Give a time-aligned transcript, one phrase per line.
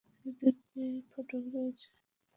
[0.19, 1.87] এর দুইটি ফটক রয়েছে।